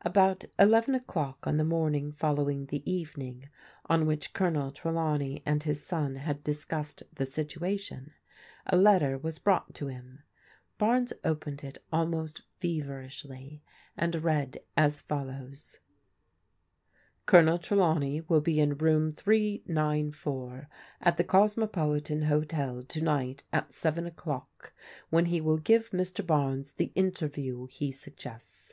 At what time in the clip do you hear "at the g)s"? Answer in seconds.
21.02-21.56